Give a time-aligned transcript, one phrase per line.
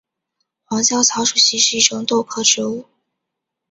[0.65, 2.87] 黄香草木樨是一种豆科植物。